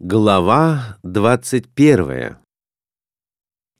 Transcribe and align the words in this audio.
Глава 0.00 0.96
двадцать 1.02 1.66
первая 1.66 2.38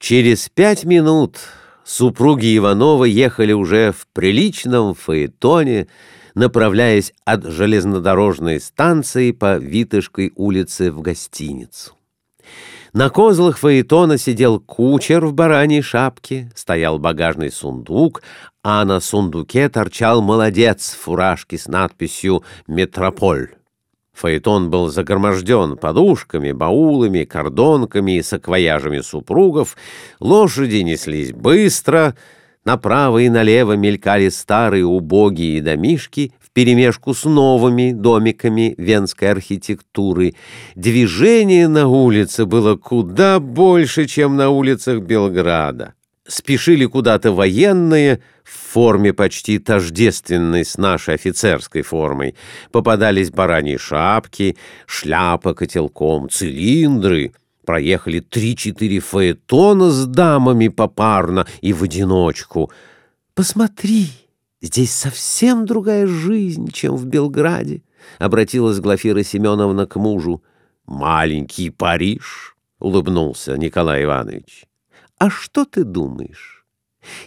Через 0.00 0.48
пять 0.48 0.82
минут 0.84 1.38
супруги 1.84 2.56
Иванова 2.56 3.04
ехали 3.04 3.52
уже 3.52 3.92
в 3.92 4.08
приличном 4.12 4.96
фаэтоне, 4.96 5.86
направляясь 6.34 7.12
от 7.24 7.44
железнодорожной 7.44 8.58
станции 8.58 9.30
по 9.30 9.58
Витышской 9.58 10.32
улице 10.34 10.90
в 10.90 11.02
гостиницу. 11.02 11.92
На 12.92 13.10
козлах 13.10 13.56
фаэтона 13.56 14.18
сидел 14.18 14.58
кучер 14.58 15.24
в 15.24 15.34
бараньей 15.34 15.82
шапке, 15.82 16.50
стоял 16.56 16.98
багажный 16.98 17.52
сундук, 17.52 18.22
а 18.64 18.84
на 18.84 18.98
сундуке 18.98 19.68
торчал 19.68 20.20
молодец 20.20 20.94
в 20.94 21.00
фуражке 21.00 21.58
с 21.58 21.68
надписью 21.68 22.42
«Метрополь». 22.66 23.57
Фаэтон 24.18 24.68
был 24.68 24.88
загроможден 24.88 25.76
подушками, 25.76 26.50
баулами, 26.50 27.22
кордонками 27.22 28.16
и 28.16 28.22
саквояжами 28.22 29.00
супругов. 29.00 29.76
Лошади 30.18 30.78
неслись 30.78 31.32
быстро. 31.32 32.16
Направо 32.64 33.18
и 33.18 33.28
налево 33.28 33.74
мелькали 33.74 34.28
старые 34.28 34.84
убогие 34.84 35.62
домишки 35.62 36.32
вперемешку 36.44 37.14
с 37.14 37.24
новыми 37.24 37.92
домиками 37.92 38.74
венской 38.76 39.30
архитектуры. 39.30 40.34
Движение 40.74 41.68
на 41.68 41.86
улице 41.86 42.44
было 42.44 42.74
куда 42.74 43.38
больше, 43.38 44.06
чем 44.06 44.36
на 44.36 44.50
улицах 44.50 44.98
Белграда 45.00 45.94
спешили 46.28 46.84
куда-то 46.84 47.32
военные 47.32 48.20
в 48.48 48.72
форме 48.72 49.12
почти 49.12 49.58
тождественной 49.58 50.64
с 50.64 50.78
нашей 50.78 51.14
офицерской 51.14 51.82
формой. 51.82 52.34
Попадались 52.72 53.30
бараньи 53.30 53.76
шапки, 53.76 54.56
шляпа 54.86 55.54
котелком, 55.54 56.28
цилиндры. 56.30 57.32
Проехали 57.64 58.20
три-четыре 58.20 59.00
фаэтона 59.00 59.90
с 59.90 60.06
дамами 60.06 60.68
попарно 60.68 61.46
и 61.60 61.72
в 61.72 61.82
одиночку. 61.82 62.70
«Посмотри, 63.34 64.08
здесь 64.62 64.92
совсем 64.92 65.66
другая 65.66 66.06
жизнь, 66.06 66.70
чем 66.72 66.96
в 66.96 67.04
Белграде»,— 67.04 67.82
обратилась 68.18 68.80
Глафира 68.80 69.22
Семеновна 69.22 69.86
к 69.86 69.96
мужу. 69.96 70.42
«Маленький 70.86 71.68
Париж»,— 71.68 72.56
улыбнулся 72.78 73.58
Николай 73.58 74.04
Иванович. 74.04 74.68
А 75.18 75.30
что 75.30 75.64
ты 75.64 75.82
думаешь? 75.82 76.57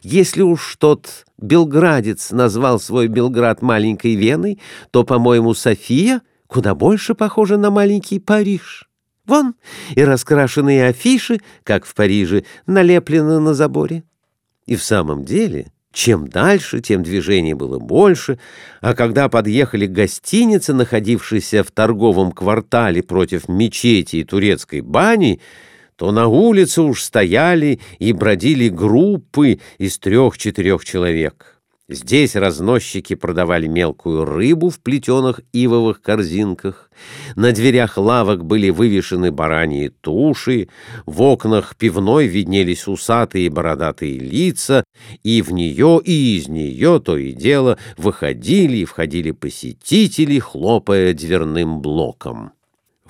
Если 0.02 0.42
уж 0.42 0.76
тот 0.78 1.26
белградец 1.38 2.32
назвал 2.32 2.80
свой 2.80 3.08
Белград 3.08 3.62
маленькой 3.62 4.16
Веной, 4.16 4.60
то, 4.92 5.04
по-моему, 5.04 5.54
София 5.54 6.22
куда 6.48 6.76
больше 6.76 7.16
похожа 7.16 7.58
на 7.58 7.72
маленький 7.72 8.20
Париж. 8.20 8.90
Вон 9.26 9.56
и 9.96 10.04
раскрашенные 10.04 10.88
афиши, 10.88 11.40
как 11.64 11.86
в 11.86 11.96
Париже, 11.96 12.44
налеплены 12.66 13.40
на 13.40 13.54
заборе. 13.54 14.04
И 14.66 14.76
в 14.76 14.84
самом 14.84 15.24
деле, 15.24 15.72
чем 15.94 16.28
дальше, 16.28 16.82
тем 16.82 17.04
движение 17.04 17.56
было 17.56 17.80
больше, 17.80 18.38
а 18.82 18.94
когда 18.94 19.30
подъехали 19.30 19.88
к 19.88 19.92
гостинице, 19.92 20.74
находившейся 20.74 21.64
в 21.64 21.72
торговом 21.72 22.34
квартале 22.34 23.02
против 23.02 23.48
мечети 23.48 24.18
и 24.18 24.24
турецкой 24.26 24.82
бани, 24.82 25.40
то 26.02 26.12
на 26.12 26.26
улице 26.26 26.82
уж 26.82 27.04
стояли 27.04 27.80
и 28.00 28.12
бродили 28.12 28.70
группы 28.70 29.60
из 29.78 30.00
трех-четырех 30.00 30.84
человек. 30.84 31.62
Здесь 31.88 32.36
разносчики 32.36 33.14
продавали 33.14 33.68
мелкую 33.68 34.26
рыбу 34.26 34.72
в 34.72 34.80
плетеных 34.80 35.42
ивовых 35.54 36.02
корзинках, 36.02 36.90
на 37.36 37.52
дверях 37.52 38.00
лавок 38.00 38.44
были 38.44 38.72
вывешены 38.72 39.32
бараньи 39.32 39.90
туши, 39.90 40.70
в 41.06 41.22
окнах 41.22 41.76
пивной 41.76 42.26
виднелись 42.26 42.88
усатые 42.88 43.52
бородатые 43.52 44.18
лица, 44.18 44.84
и 45.22 45.44
в 45.44 45.54
нее 45.54 46.02
и 46.04 46.38
из 46.38 46.48
нее 46.48 47.00
то 47.00 47.16
и 47.16 47.32
дело 47.32 47.78
выходили 47.98 48.78
и 48.78 48.86
входили 48.86 49.30
посетители, 49.30 50.40
хлопая 50.40 51.14
дверным 51.14 51.80
блоком. 51.80 52.54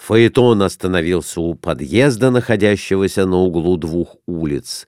Фаэтон 0.02 0.64
остановился 0.64 1.42
у 1.42 1.54
подъезда, 1.54 2.32
находящегося 2.32 3.28
на 3.28 3.38
углу 3.38 3.78
двух 3.78 4.16
улиц. 4.26 4.88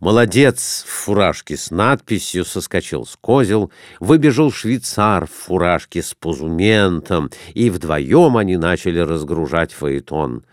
Молодец 0.00 0.84
в 0.88 0.90
фуражке 0.90 1.56
с 1.56 1.70
надписью 1.70 2.44
соскочил 2.44 3.06
с 3.06 3.16
козел, 3.16 3.70
выбежал 4.00 4.50
швейцар 4.50 5.26
в 5.26 5.30
фуражке 5.30 6.02
с 6.02 6.14
пузументом, 6.14 7.30
и 7.54 7.70
вдвоем 7.70 8.36
они 8.36 8.56
начали 8.56 8.98
разгружать 8.98 9.72
фаэтон. 9.72 10.44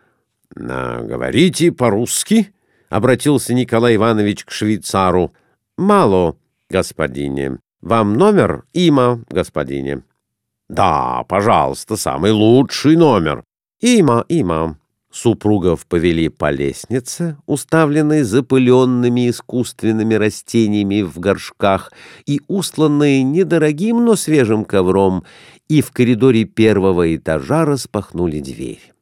—Говорите 0.54 1.72
по-русски?— 1.72 2.54
обратился 2.88 3.52
Николай 3.52 3.96
Иванович 3.96 4.44
к 4.44 4.52
швейцару.— 4.52 5.34
Мало, 5.76 6.36
господине. 6.68 7.58
Вам 7.80 8.14
номер? 8.14 8.64
Има, 8.74 9.24
господине. 9.28 10.02
«Да, 10.70 11.24
пожалуйста, 11.28 11.96
самый 11.96 12.30
лучший 12.30 12.96
номер». 12.96 13.42
«Има, 13.80 14.24
има». 14.28 14.78
Супругов 15.10 15.84
повели 15.86 16.28
по 16.28 16.52
лестнице, 16.52 17.36
уставленной 17.46 18.22
запыленными 18.22 19.28
искусственными 19.28 20.14
растениями 20.14 21.02
в 21.02 21.18
горшках 21.18 21.90
и 22.24 22.40
устланной 22.46 23.24
недорогим, 23.24 24.04
но 24.04 24.14
свежим 24.14 24.64
ковром, 24.64 25.24
и 25.68 25.82
в 25.82 25.90
коридоре 25.90 26.44
первого 26.44 27.16
этажа 27.16 27.64
распахнули 27.64 28.38
дверь. 28.38 28.92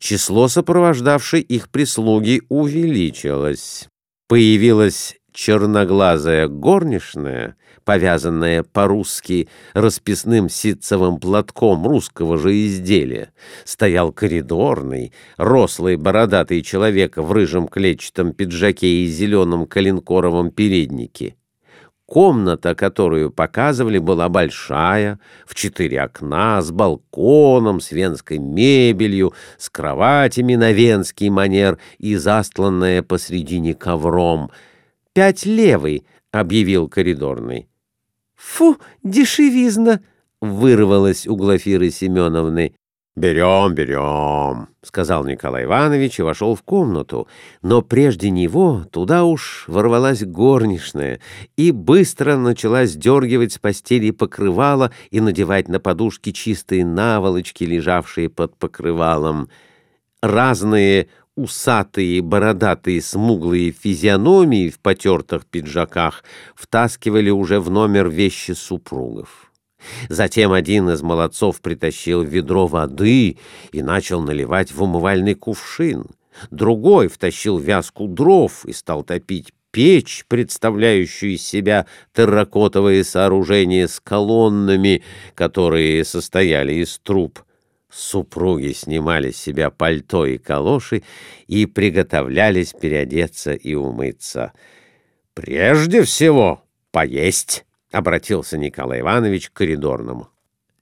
Число 0.00 0.48
сопровождавшей 0.48 1.42
их 1.42 1.68
прислуги 1.68 2.42
увеличилось. 2.48 3.88
Появилась 4.26 5.14
черноглазая 5.38 6.48
горничная, 6.48 7.54
повязанная 7.84 8.64
по-русски 8.64 9.48
расписным 9.72 10.48
ситцевым 10.48 11.20
платком 11.20 11.86
русского 11.86 12.38
же 12.38 12.66
изделия, 12.66 13.30
стоял 13.64 14.10
коридорный, 14.12 15.12
рослый 15.36 15.94
бородатый 15.94 16.62
человек 16.62 17.18
в 17.18 17.30
рыжем 17.30 17.68
клетчатом 17.68 18.32
пиджаке 18.32 18.88
и 18.88 19.06
зеленом 19.06 19.66
коленкоровом 19.66 20.50
переднике. 20.50 21.36
Комната, 22.04 22.74
которую 22.74 23.30
показывали, 23.30 23.98
была 23.98 24.28
большая, 24.28 25.20
в 25.46 25.54
четыре 25.54 26.00
окна, 26.00 26.60
с 26.62 26.72
балконом, 26.72 27.80
с 27.80 27.92
венской 27.92 28.38
мебелью, 28.38 29.34
с 29.56 29.70
кроватями 29.70 30.56
на 30.56 30.72
венский 30.72 31.28
манер 31.28 31.78
и 31.98 32.16
застланная 32.16 33.02
посредине 33.04 33.74
ковром— 33.74 34.50
пять 35.12 35.46
левый»,— 35.46 36.06
объявил 36.32 36.88
коридорный. 36.88 37.68
«Фу, 38.36 38.76
дешевизна!»— 39.02 40.00
вырвалась 40.40 41.26
у 41.26 41.36
Глафиры 41.36 41.90
Семеновны. 41.90 42.74
«Берем, 43.18 43.74
берем»,— 43.74 44.68
сказал 44.84 45.24
Николай 45.24 45.64
Иванович 45.64 46.20
и 46.20 46.22
вошел 46.22 46.54
в 46.54 46.62
комнату. 46.62 47.26
Но 47.62 47.82
прежде 47.82 48.30
него 48.30 48.84
туда 48.92 49.24
уж 49.24 49.64
ворвалась 49.66 50.22
горничная 50.22 51.18
и 51.56 51.72
быстро 51.72 52.36
начала 52.36 52.86
сдергивать 52.86 53.54
с 53.54 53.58
постели 53.58 54.12
покрывало 54.12 54.92
и 55.10 55.20
надевать 55.20 55.66
на 55.66 55.80
подушки 55.80 56.30
чистые 56.30 56.84
наволочки, 56.84 57.64
лежавшие 57.64 58.28
под 58.28 58.56
покрывалом. 58.56 59.48
Разные 60.22 61.08
усатые, 61.38 62.20
бородатые, 62.20 63.00
смуглые 63.00 63.70
физиономии 63.70 64.70
в 64.70 64.80
потертых 64.80 65.46
пиджаках 65.46 66.24
втаскивали 66.56 67.30
уже 67.30 67.60
в 67.60 67.70
номер 67.70 68.08
вещи 68.08 68.52
супругов. 68.52 69.52
Затем 70.08 70.52
один 70.52 70.90
из 70.90 71.02
молодцов 71.02 71.60
притащил 71.60 72.22
ведро 72.22 72.66
воды 72.66 73.38
и 73.70 73.82
начал 73.82 74.20
наливать 74.20 74.72
в 74.72 74.82
умывальный 74.82 75.34
кувшин. 75.34 76.06
Другой 76.50 77.06
втащил 77.06 77.58
вязку 77.58 78.08
дров 78.08 78.64
и 78.66 78.72
стал 78.72 79.04
топить 79.04 79.52
печь, 79.70 80.24
представляющую 80.26 81.34
из 81.34 81.46
себя 81.46 81.86
терракотовые 82.14 83.04
сооружения 83.04 83.86
с 83.86 84.00
колоннами, 84.00 85.04
которые 85.36 86.04
состояли 86.04 86.74
из 86.74 86.98
труб. 86.98 87.38
Супруги 87.90 88.72
снимали 88.72 89.30
с 89.30 89.38
себя 89.38 89.70
пальто 89.70 90.26
и 90.26 90.36
калоши 90.36 91.02
и 91.46 91.64
приготовлялись 91.64 92.74
переодеться 92.74 93.54
и 93.54 93.74
умыться. 93.74 94.52
«Прежде 95.34 96.02
всего 96.02 96.62
поесть!»— 96.90 97.64
обратился 97.92 98.58
Николай 98.58 99.00
Иванович 99.00 99.50
к 99.50 99.54
коридорному. 99.54 100.28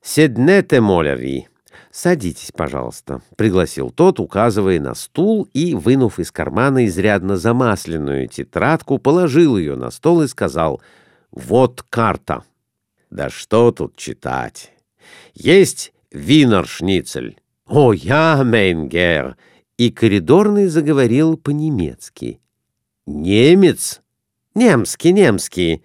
«Седнете, 0.01 0.81
моляви!» 0.81 1.47
«Садитесь, 1.91 2.51
пожалуйста»,— 2.51 3.21
пригласил 3.37 3.89
тот, 3.89 4.19
указывая 4.19 4.79
на 4.79 4.93
стул 4.93 5.47
и, 5.53 5.73
вынув 5.73 6.19
из 6.19 6.31
кармана 6.31 6.85
изрядно 6.85 7.37
замасленную 7.37 8.27
тетрадку, 8.27 8.99
положил 8.99 9.57
ее 9.57 9.75
на 9.75 9.89
стол 9.89 10.21
и 10.21 10.27
сказал 10.27 10.81
«Вот 11.31 11.83
карта». 11.83 12.43
«Да 13.09 13.29
что 13.29 13.71
тут 13.71 13.95
читать? 13.95 14.73
Есть 15.33 15.93
Винер-шницель, 16.11 17.37
«О, 17.67 17.91
я, 17.91 18.43
Мейнгер!» 18.43 19.35
И 19.77 19.91
коридорный 19.91 20.67
заговорил 20.67 21.37
по-немецки. 21.37 22.39
«Немец?» 23.05 24.01
«Немский, 24.55 25.11
немский!» 25.11 25.83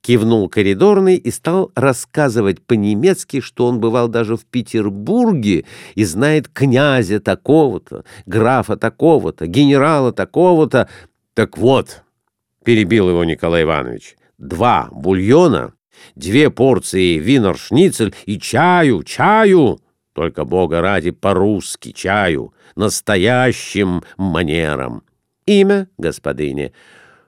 Кивнул 0.00 0.48
коридорный 0.48 1.16
и 1.16 1.30
стал 1.30 1.72
рассказывать 1.74 2.60
по-немецки, 2.62 3.40
что 3.40 3.66
он 3.66 3.80
бывал 3.80 4.08
даже 4.08 4.36
в 4.36 4.44
Петербурге 4.44 5.64
и 5.94 6.04
знает 6.04 6.48
князя 6.48 7.20
такого-то, 7.20 8.04
графа 8.26 8.76
такого-то, 8.76 9.46
генерала 9.46 10.12
такого-то. 10.12 10.88
«Так 11.32 11.58
вот»,— 11.58 12.02
перебил 12.64 13.08
его 13.08 13.24
Николай 13.24 13.62
Иванович,— 13.62 14.16
«два 14.38 14.88
бульона, 14.92 15.72
две 16.14 16.50
порции 16.50 17.18
винер-шницель 17.18 18.14
и 18.26 18.38
чаю, 18.38 19.02
чаю, 19.02 19.80
только, 20.12 20.44
бога 20.44 20.80
ради, 20.80 21.10
по-русски 21.10 21.92
чаю, 21.92 22.54
настоящим 22.76 24.02
манером. 24.16 25.02
Имя, 25.46 25.88
господыне, 25.98 26.72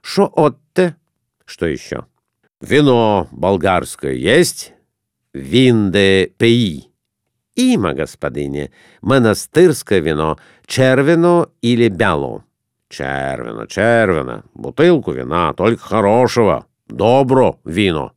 Шоотте. 0.01 0.95
Что 1.45 1.65
еще?» 1.65 2.05
Вино 2.61 3.27
болгарское 3.31 4.13
есть? 4.13 4.73
Винде 5.33 6.33
пеи. 6.37 6.89
Има, 7.55 7.93
господине, 7.93 8.71
монастырское 9.01 9.99
вино, 9.99 10.37
червено 10.65 11.49
или 11.61 11.87
бяло? 11.87 12.45
Червено, 12.89 13.67
червено, 13.67 14.43
бутылку 14.55 15.11
вина, 15.11 15.53
только 15.53 15.83
хорошего, 15.83 16.65
добро 16.87 17.59
вино. 17.63 18.13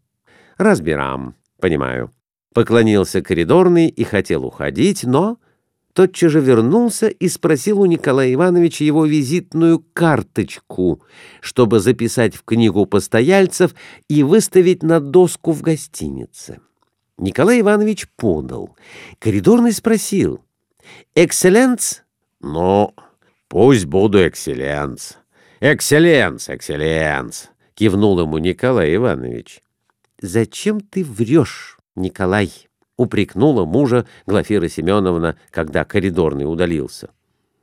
Разбирам, 0.60 1.36
понимаю. 1.58 2.10
Поклонился 2.52 3.22
коридорный 3.22 3.88
и 3.88 4.04
хотел 4.04 4.44
уходить, 4.44 5.04
но 5.04 5.38
тотчас 5.94 6.32
же 6.32 6.40
вернулся 6.40 7.08
и 7.08 7.28
спросил 7.28 7.80
у 7.80 7.86
Николая 7.86 8.34
Ивановича 8.34 8.84
его 8.84 9.06
визитную 9.06 9.82
карточку, 9.94 11.02
чтобы 11.40 11.80
записать 11.80 12.34
в 12.34 12.44
книгу 12.44 12.84
постояльцев 12.84 13.74
и 14.10 14.22
выставить 14.22 14.82
на 14.82 15.00
доску 15.00 15.52
в 15.52 15.62
гостинице. 15.62 16.60
Николай 17.16 17.62
Иванович 17.62 18.08
подал. 18.14 18.76
Коридорный 19.18 19.72
спросил. 19.72 20.44
«Экселленс?» 21.14 22.02
«Ну, 22.42 22.94
пусть 23.48 23.86
буду 23.86 24.28
экселленс. 24.28 25.16
Экселленс, 25.60 26.50
экселленс!»— 26.50 27.48
кивнул 27.74 28.20
ему 28.20 28.36
Николай 28.36 28.94
Иванович. 28.94 29.62
«Зачем 30.20 30.80
ты 30.80 31.04
врешь, 31.04 31.78
Николай?» 31.96 32.68
упрекнула 33.00 33.64
мужа 33.64 34.06
Глафира 34.26 34.68
Семеновна, 34.68 35.38
когда 35.50 35.84
коридорный 35.84 36.44
удалился. 36.44 37.08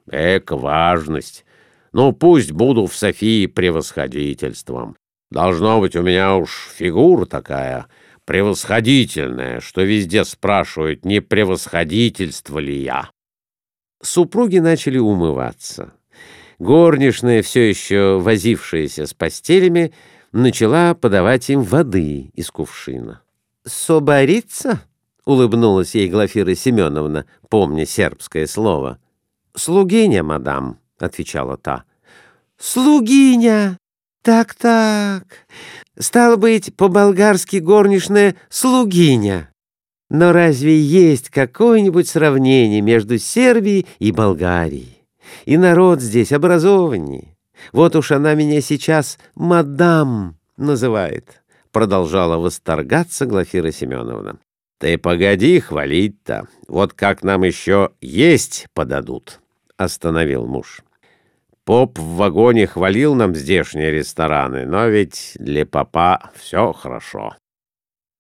Эк, 0.10 0.52
важность! 0.52 1.46
Ну, 1.94 2.12
пусть 2.12 2.52
буду 2.52 2.88
в 2.88 2.96
Софии 2.96 3.46
превосходительством. 3.46 4.98
Должно 5.30 5.80
быть, 5.80 5.96
у 5.96 6.02
меня 6.02 6.36
уж 6.36 6.70
фигура 6.74 7.26
такая 7.26 7.88
превосходительная, 8.26 9.60
что 9.60 9.84
везде 9.84 10.26
спрашивают, 10.26 11.06
не 11.06 11.22
превосходительство 11.22 12.60
ли 12.60 12.82
я. 12.82 13.10
Супруги 14.02 14.58
начали 14.58 14.98
умываться. 14.98 15.94
Горничная, 16.60 17.42
все 17.42 17.70
еще 17.70 18.20
возившаяся 18.20 19.06
с 19.06 19.14
постелями, 19.14 19.94
начала 20.32 20.94
подавать 20.94 21.50
им 21.50 21.62
воды 21.62 22.32
из 22.34 22.50
кувшина. 22.52 23.22
«Собориться?» 23.66 24.82
улыбнулась 25.28 25.94
ей 25.94 26.08
Глафира 26.08 26.56
Семеновна, 26.56 27.26
помня 27.50 27.86
сербское 27.86 28.48
слово. 28.48 28.98
«Слугиня, 29.54 30.24
мадам»,— 30.24 30.80
отвечала 31.00 31.58
та. 31.58 31.84
«Слугиня! 32.58 33.78
Так-так. 34.24 35.24
Стало 36.00 36.38
быть, 36.38 36.76
по-болгарски 36.76 37.58
горничная 37.58 38.36
«слугиня». 38.50 39.52
Но 40.10 40.32
разве 40.32 40.80
есть 40.80 41.30
какое-нибудь 41.30 42.08
сравнение 42.08 42.80
между 42.80 43.18
Сербией 43.20 43.86
и 44.00 44.14
Болгарией? 44.14 45.06
И 45.46 45.58
народ 45.58 46.02
здесь 46.02 46.32
образованнее. 46.32 47.37
Вот 47.72 47.96
уж 47.96 48.12
она 48.12 48.34
меня 48.36 48.62
сейчас 48.62 49.18
«мадам» 49.36 50.38
называет,— 50.58 51.42
продолжала 51.72 52.38
восторгаться 52.38 53.26
Глафира 53.26 53.72
Семеновна. 53.72 54.40
«Ты 54.80 54.98
погоди 54.98 55.60
хвалить-то, 55.60 56.48
вот 56.68 56.94
как 56.94 57.24
нам 57.24 57.44
еще 57.44 57.92
есть 58.00 58.68
подадут»,— 58.74 59.40
остановил 59.78 60.46
муж. 60.46 60.82
«Поп 61.66 61.98
в 61.98 62.16
вагоне 62.16 62.68
хвалил 62.68 63.16
нам 63.16 63.36
здешние 63.36 63.92
рестораны, 63.92 64.66
но 64.66 64.88
ведь 64.88 65.34
для 65.40 65.66
попа 65.66 66.32
все 66.36 66.74
хорошо». 66.74 67.36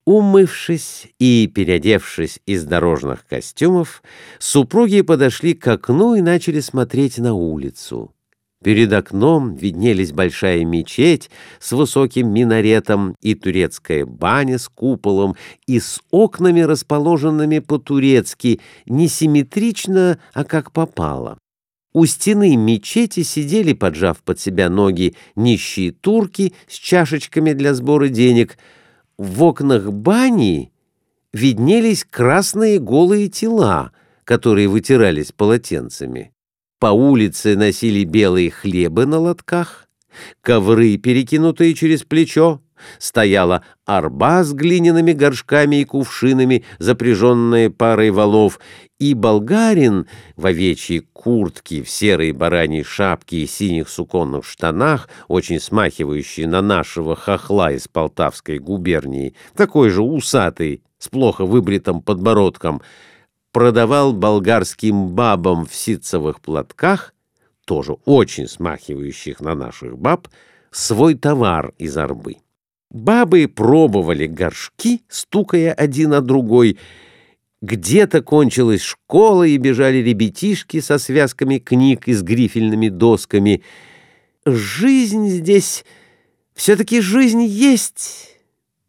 Умывшись 0.05 1.07
и 1.19 1.51
переодевшись 1.53 2.39
из 2.45 2.63
дорожных 2.63 3.27
костюмов, 3.27 4.01
супруги 4.39 5.01
подошли 5.01 5.53
к 5.53 5.67
окну 5.67 6.15
и 6.15 6.21
начали 6.21 6.61
смотреть 6.61 7.17
на 7.17 7.33
улицу. 7.33 8.15
Перед 8.63 8.91
окном 8.91 9.55
виднелись 9.55 10.11
большая 10.11 10.65
мечеть 10.65 11.29
с 11.59 11.71
высоким 11.73 12.33
минаретом 12.33 13.15
и 13.21 13.35
турецкая 13.35 14.05
баня 14.05 14.57
с 14.57 14.67
куполом 14.67 15.35
и 15.67 15.79
с 15.79 16.01
окнами, 16.09 16.61
расположенными 16.61 17.59
по-турецки, 17.59 18.59
не 18.87 19.07
симметрично, 19.07 20.19
а 20.33 20.43
как 20.43 20.71
попало. 20.71 21.37
У 21.93 22.05
стены 22.05 22.55
мечети 22.55 23.23
сидели, 23.23 23.73
поджав 23.73 24.21
под 24.23 24.39
себя 24.39 24.69
ноги, 24.69 25.15
нищие 25.35 25.91
турки 25.91 26.53
с 26.67 26.73
чашечками 26.73 27.53
для 27.53 27.73
сбора 27.73 28.07
денег. 28.07 28.57
В 29.17 29.43
окнах 29.43 29.91
бани 29.91 30.71
виднелись 31.31 32.03
красные 32.03 32.79
голые 32.79 33.29
тела, 33.29 33.91
которые 34.25 34.67
вытирались 34.67 35.31
полотенцами. 35.31 36.31
По 36.79 36.87
улице 36.87 37.55
носили 37.55 38.03
белые 38.03 38.51
хлебы 38.51 39.07
на 39.07 39.17
лотках, 39.17 39.87
ковры, 40.41 40.97
перекинутые 40.97 41.73
через 41.73 42.03
плечо, 42.03 42.61
стояла 42.99 43.63
арба 43.85 44.43
с 44.43 44.53
глиняными 44.53 45.13
горшками 45.13 45.77
и 45.77 45.85
кувшинами, 45.85 46.63
запряженная 46.77 47.71
парой 47.71 48.11
валов, 48.11 48.59
и 48.99 49.15
болгарин 49.15 50.05
в 50.35 50.45
овечьей 50.45 51.07
куртке, 51.13 51.81
в 51.81 51.89
серой 51.89 52.31
бараньей 52.31 52.83
шапке 52.83 53.37
и 53.37 53.47
синих 53.47 53.89
суконных 53.89 54.45
штанах, 54.45 55.09
очень 55.27 55.59
смахивающий 55.59 56.45
на 56.45 56.61
нашего 56.61 57.15
хохла 57.15 57.71
из 57.71 57.87
Полтавской 57.87 58.59
губернии, 58.59 59.33
такой 59.55 59.89
же 59.89 60.03
усатый, 60.03 60.83
с 60.99 61.07
плохо 61.09 61.45
выбритым 61.45 62.01
подбородком, 62.01 62.81
продавал 63.57 64.13
болгарским 64.13 65.07
бабам 65.15 65.65
в 65.65 65.73
ситцевых 65.73 66.41
платках, 66.41 67.15
тоже 67.65 67.93
очень 68.05 68.47
смахивающих 68.47 69.39
на 69.39 69.55
наших 69.55 69.97
баб, 69.97 70.27
свой 70.69 71.15
товар 71.15 71.73
из 71.79 71.97
арбы. 71.97 72.35
Бабы 72.91 73.47
пробовали 73.47 74.27
горшки, 74.27 75.01
стукая 75.09 75.73
один 75.73 76.11
на 76.11 76.21
другой. 76.21 76.77
Где-то 77.63 78.21
кончилась 78.21 78.83
школа, 78.83 79.41
и 79.41 79.57
бежали 79.57 80.03
ребятишки 80.03 80.79
со 80.79 80.99
связками 80.99 81.57
книг 81.57 82.07
и 82.07 82.13
с 82.13 82.21
грифельными 82.21 82.89
досками. 82.89 83.63
Жизнь 84.45 85.29
здесь... 85.29 85.83
Все-таки 86.53 87.01
жизнь 87.01 87.41
есть... 87.41 88.36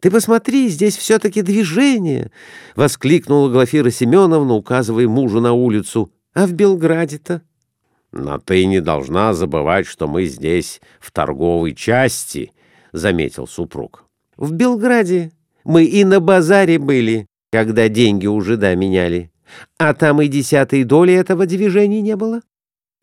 Ты 0.01 0.13
посмотри, 0.13 0.69
здесь 0.69 0.97
все-таки 0.97 1.43
движение!— 1.43 2.31
воскликнула 2.77 3.51
Глафира 3.51 3.91
Семеновна, 3.91 4.55
указывая 4.55 5.09
мужу 5.09 5.41
на 5.41 5.53
улицу.— 5.53 6.13
А 6.35 6.47
в 6.47 6.53
Белграде-то?— 6.53 7.43
Но 8.13 8.39
ты 8.39 8.65
не 8.67 8.81
должна 8.81 9.35
забывать, 9.35 9.87
что 9.87 10.07
мы 10.07 10.27
здесь 10.27 10.81
в 11.01 11.11
торговой 11.11 11.75
части,— 11.75 12.53
заметил 12.93 13.49
супруг.— 13.49 14.05
В 14.37 14.53
Белграде 14.53 15.33
мы 15.65 15.85
и 15.85 16.05
на 16.05 16.21
базаре 16.21 16.79
были, 16.79 17.27
когда 17.51 17.89
деньги 17.89 18.27
у 18.27 18.41
жида 18.41 18.77
меняли. 18.77 19.33
А 19.79 19.95
там 19.95 20.23
и 20.23 20.29
десятой 20.29 20.85
доли 20.85 21.15
этого 21.15 21.45
движения 21.47 22.03
не 22.03 22.15
было. 22.15 22.43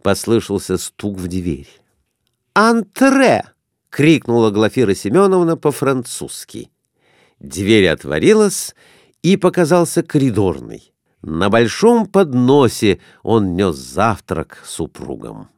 Послышался 0.01 0.77
стук 0.77 1.17
в 1.17 1.27
дверь. 1.27 1.67
«Антре!»— 2.53 3.43
крикнула 3.89 4.51
Глафира 4.51 4.93
Семеновна 4.93 5.57
по-французски. 5.57 6.69
Дверь 7.39 7.87
отворилась, 7.89 8.75
и 9.21 9.37
показался 9.37 10.03
коридорный. 10.03 10.93
На 11.23 11.49
большом 11.49 12.05
подносе 12.05 12.99
он 13.23 13.55
нес 13.55 13.75
завтрак 13.75 14.61
супругам. 14.63 15.49